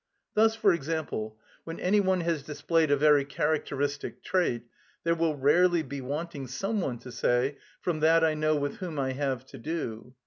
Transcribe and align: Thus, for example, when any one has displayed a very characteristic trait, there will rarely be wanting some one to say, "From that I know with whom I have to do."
Thus, 0.33 0.55
for 0.55 0.73
example, 0.73 1.37
when 1.63 1.79
any 1.79 1.99
one 1.99 2.21
has 2.21 2.41
displayed 2.41 2.89
a 2.89 2.97
very 2.97 3.23
characteristic 3.23 4.23
trait, 4.23 4.63
there 5.03 5.13
will 5.13 5.35
rarely 5.37 5.83
be 5.83 6.01
wanting 6.01 6.47
some 6.47 6.81
one 6.81 6.97
to 6.97 7.11
say, 7.11 7.57
"From 7.81 7.99
that 7.99 8.23
I 8.23 8.33
know 8.33 8.55
with 8.55 8.77
whom 8.77 8.97
I 8.97 9.11
have 9.11 9.45
to 9.45 9.59
do." 9.59 10.15